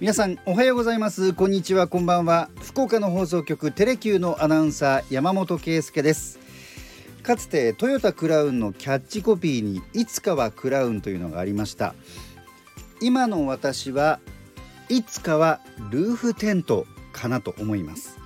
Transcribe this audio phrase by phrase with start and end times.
[0.00, 1.32] 皆さんおはようございます。
[1.32, 1.88] こんにちは。
[1.88, 2.50] こんばんは。
[2.62, 6.38] 福岡の放送局テレキューのアナウンサー山本圭介です。
[7.24, 11.96] かつてトヨタクラウンのキャッチコピーにいつかはクラウンというのがありました。
[13.00, 14.20] 今の私は
[14.88, 15.58] いつかは
[15.90, 18.20] ルーフテントかなと思います。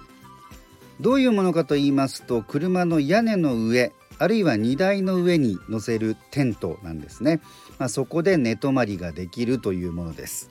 [1.01, 7.41] どういうものかと言いますと車の屋根の上あるいは荷台の上に乗せるテントなんですね、
[7.79, 10.51] まあ、そこで寝泊まりができるというものです。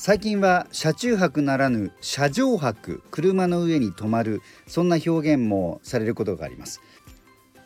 [0.00, 6.80] 最近は車中泊ならぬ車上泊車の上に泊まるそんな表現もされることがあります。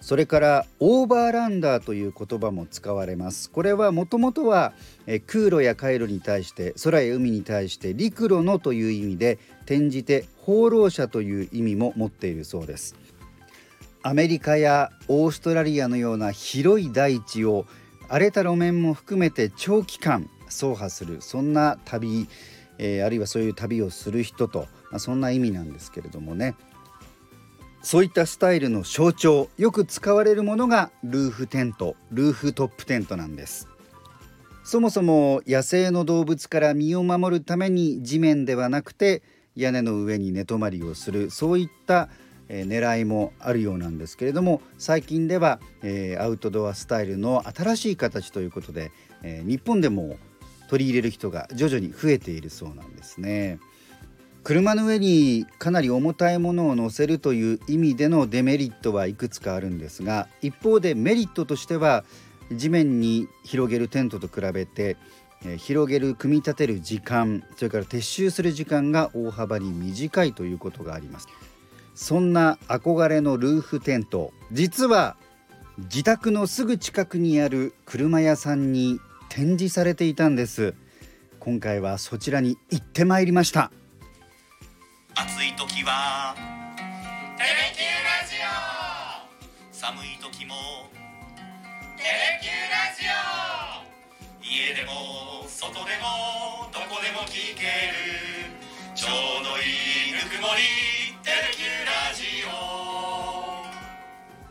[0.01, 3.51] それからオーバーランダーという言葉も使われます。
[3.51, 4.73] これはもともとは
[5.27, 12.97] 空路や回路に対して空や海に対して陸路のという意味で転じて放浪者という意味も持っているそうです。
[14.03, 17.67] アメリカやオーストラリアのような広い大地を
[18.09, 22.29] 荒れた路面も含めて長期間走破するそんな旅、
[22.79, 26.55] えー、あるいはそういう旅をする人と、まあ、そんな意味なんですけれどもね。
[27.85, 33.69] そういったスタイルの象徴よく使われるものがルーフテントルーフトップテントなんです。
[34.63, 39.25] そもそも野生の動物から身を守るために地面ではなくて
[39.57, 42.09] 屋根の上に寝泊まりをするそういった
[42.49, 50.19] え狙いもあるようなんですけれども最近では、えアウトドアスタイルの新しい形ということで、え日本でも
[50.73, 53.59] 取り入れる人が徐々に増えているそうなんですね。
[54.43, 62.05] 車の上にかなり重たいものを乗せるという意味でのデメリットはいくつかあるんですが一方でメリットとしては
[62.51, 64.97] 地面に広げるテントと比べて
[65.59, 71.29] 広げる組み立てる時間それから撤収する時間が大幅に短いということがあります
[71.95, 75.17] そんな憧れのルーフテント実は
[75.79, 78.99] 自宅のすぐ近くにある車屋さんに
[79.35, 80.75] 展示されていたんです。
[81.41, 83.73] 今回はそちらに行ってまいりました。
[85.15, 86.37] 暑い時は
[87.39, 89.73] テレキューラジオ。
[89.73, 90.55] 寒い時も
[91.97, 94.45] テレキューラジオ。
[94.45, 98.53] 家でも外でもどこでも聞ける
[98.95, 99.09] ちょ
[99.41, 99.65] うどい
[100.11, 100.61] いぬくもり
[101.25, 102.45] テレキューラジ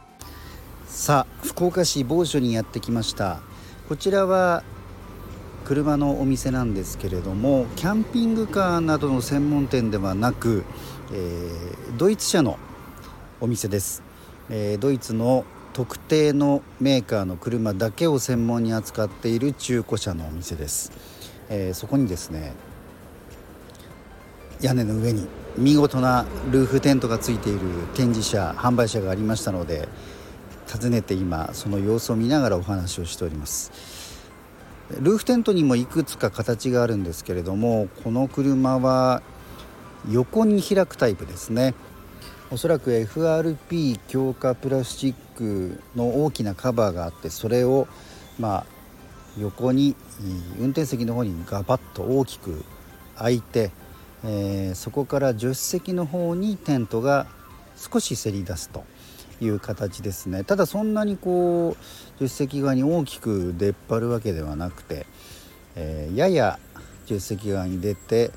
[0.07, 0.89] オ。
[0.89, 3.41] さあ福岡市某所にやってきました
[3.91, 4.63] こちらは
[5.65, 10.63] 車のお店なんですけれどもキャンピングカーなどの専門店ではなく、
[11.11, 12.57] えー、ドイツ車の
[13.41, 14.01] お店です、
[14.49, 15.43] えー、ドイツの
[15.73, 20.93] 特定のメーカーの車だけを専門に扱っている中古車のお店です、
[21.49, 22.53] えー、そこにですね
[24.61, 27.59] 屋根の上に見事なルーフテントがついている
[27.93, 29.89] 展示車販売車がありましたので
[30.71, 33.71] 訪ねて今その様子を見ながらお話をしております。
[34.99, 39.21] ルーフテントにもいくつか形があるんですけれどもこの車は
[40.09, 41.73] 横に開くタイプですね。
[42.51, 47.87] おそらく FRP 強化プラスチックの大きなカバーがあってそれを
[48.37, 48.65] ま
[49.39, 49.95] 横に
[50.59, 52.65] 運転席の方にガバッと大きく
[53.17, 53.71] 開いて、
[54.25, 57.27] えー、そこから助手席の方にテントが
[57.77, 58.83] 少しせり出すと。
[59.41, 60.43] いう形ですね。
[60.43, 65.05] ただそんなにこう助手席側に大きく出っ張るわけではなくて、
[65.75, 66.59] えー、やや
[67.05, 68.31] 助手席側に出て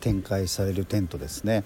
[0.00, 1.64] 展開されるテントですね。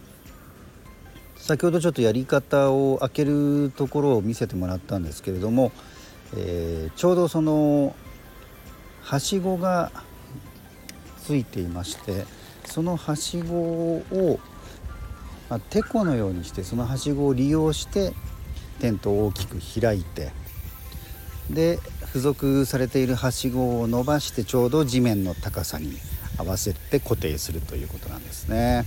[1.36, 5.70] 先ほどちょっとやり方を開けるところを見せてもらったんですけれども、
[6.36, 7.94] えー、ちょうどその
[9.02, 9.92] はしごが
[11.22, 12.24] ついていまして
[12.64, 14.40] そのはしごを
[15.48, 18.12] まあ、テコのようにしてそのはしごを利用して
[18.80, 20.32] テントを大きく開いて
[21.50, 25.92] で付属されているはしごを伸ばしてちょうど地面の高さに
[26.38, 28.84] 合わせて固定するということなんですね。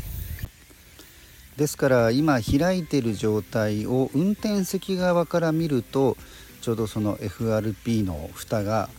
[1.57, 6.15] ですから今開いてる状態を運転席側から見ると
[6.61, 8.89] ちょうどその FRP の蓋が、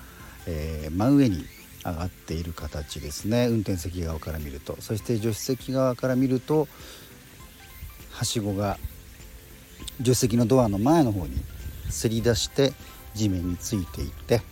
[0.46, 1.44] えー、真上に
[1.84, 6.68] 上がっている形ですね運転席側から見るとそして助手席側から見ると
[8.20, 8.76] はしごが
[9.96, 11.32] 助手席のドアの前の方に
[11.88, 12.74] せり出して
[13.14, 14.42] 地面についていって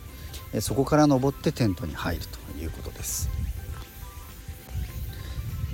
[0.59, 3.29] そこから登ってテントに入るということです。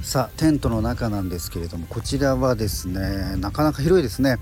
[0.02, 4.40] さあテントの中なんですけれどもこちらはですねなかなか広いですね、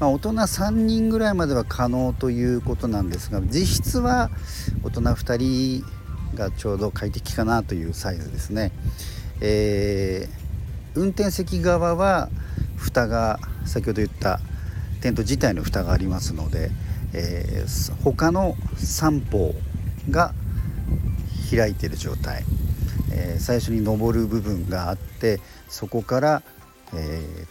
[0.00, 4.28] まあ、大人3人ぐらいまでは可能ということなんですが実質は
[4.82, 5.84] 大人2人
[6.36, 8.72] がちょうど快適かなというサイズですね、
[9.40, 12.28] えー、運転席側は
[12.78, 14.40] 蓋が先ほど言った
[15.00, 16.70] テント自体の蓋がありますので、
[17.12, 19.54] えー、他の3方
[20.10, 20.32] が
[21.50, 22.44] 開いている状態、
[23.12, 26.42] えー、最初に登る部分があってそこから、
[26.94, 27.46] えー、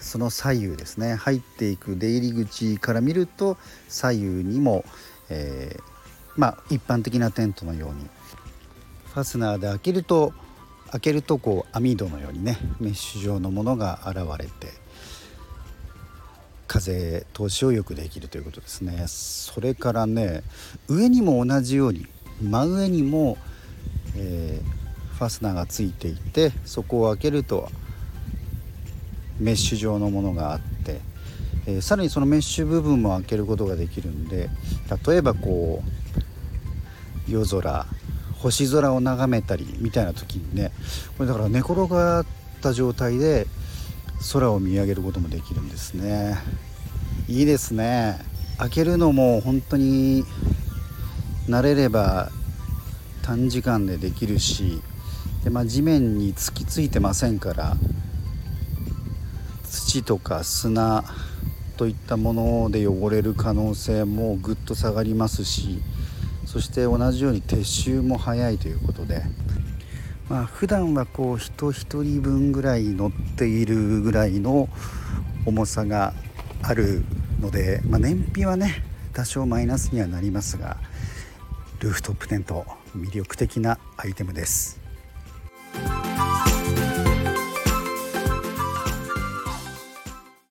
[0.00, 3.56] その左右ですね入っていく出入り口から見ると
[3.88, 4.84] 左右にも、
[5.28, 5.82] えー、
[6.36, 8.06] まあ一般的なテントのように
[9.14, 10.34] ファスナーで開けると
[10.96, 14.72] 開けるとこう網戸のようにねメッシュ状のものが現れて
[16.66, 19.04] 風通しをよくできるということですね。
[19.06, 20.42] それからね
[20.88, 22.06] 上にも同じように
[22.42, 23.36] 真上にも、
[24.16, 27.68] えー、ファスナーがついていてそこを開けると
[29.38, 31.00] メッシュ状のものがあって、
[31.66, 34.48] えー、さらにそのメッシュ部分も開けることができるんで
[35.06, 35.82] 例えばこ
[37.28, 37.86] う夜空
[38.38, 40.72] 星空を眺めたりみたいな時にね
[41.16, 42.26] これだから寝転がっ
[42.60, 43.46] た状態で
[44.32, 46.36] 空を見上げることもできるんですね。
[47.28, 48.18] いいですね。
[48.58, 50.24] 開けるのも本当に
[51.48, 52.30] 慣れれば
[53.22, 54.80] 短時間でできるし
[55.44, 57.76] で、まあ、地面に突きついてませんから
[59.64, 61.04] 土とか砂
[61.76, 65.80] といったもので汚れる可能性もぐっと下がりますし
[66.46, 69.22] そして同じように撤収も早いということで
[70.28, 74.68] まあ普段はこう人1人分ぐらい乗っているぐらいの
[75.44, 76.14] 重さが
[76.62, 77.04] ある
[77.40, 78.82] ので、まあ、燃費はね
[79.12, 80.78] 多少マイナスにはなりますが
[81.80, 82.64] ルーフトップテント
[82.96, 84.85] 魅力的なアイテムです。